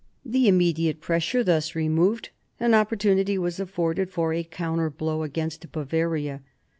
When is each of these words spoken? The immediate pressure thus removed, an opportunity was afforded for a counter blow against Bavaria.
The 0.25 0.47
immediate 0.47 0.99
pressure 0.99 1.43
thus 1.43 1.75
removed, 1.75 2.29
an 2.59 2.73
opportunity 2.73 3.37
was 3.37 3.59
afforded 3.59 4.09
for 4.09 4.33
a 4.33 4.43
counter 4.43 4.89
blow 4.89 5.21
against 5.21 5.71
Bavaria. 5.71 6.41